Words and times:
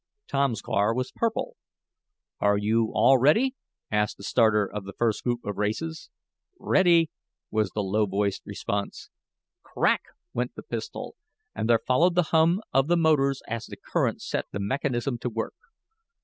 Tom's 0.27 0.63
car 0.63 0.95
was 0.95 1.11
purple. 1.11 1.55
"Are 2.39 2.57
you 2.57 2.89
all 2.91 3.19
ready?" 3.19 3.53
asked 3.91 4.17
the 4.17 4.23
starter 4.23 4.65
of 4.65 4.83
the 4.83 4.95
first 4.97 5.23
group 5.23 5.45
of 5.45 5.59
races. 5.59 6.09
"Ready," 6.57 7.11
was 7.51 7.69
the 7.69 7.83
low 7.83 8.07
voiced 8.07 8.41
response. 8.43 9.11
"Crack!" 9.61 10.01
went 10.33 10.55
the 10.55 10.63
pistol, 10.63 11.13
and 11.53 11.69
there 11.69 11.81
followed 11.85 12.15
the 12.15 12.23
hum 12.33 12.63
of 12.73 12.87
the 12.87 12.97
motors 12.97 13.43
as 13.47 13.67
the 13.67 13.77
current 13.77 14.23
set 14.23 14.47
the 14.51 14.59
mechanism 14.59 15.19
to 15.19 15.29
work. 15.29 15.53